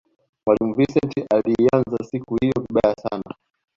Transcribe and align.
mwalimu 0.45 0.73
vincent 0.73 1.25
aliianza 1.35 1.97
siku 2.03 2.35
hiyo 2.35 2.63
vibaya 2.69 2.95
sana 2.95 3.35